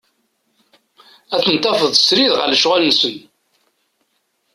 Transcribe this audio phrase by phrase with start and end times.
[1.35, 3.17] Ad tent-tafeḍ srid ɣer lecɣal-nsen.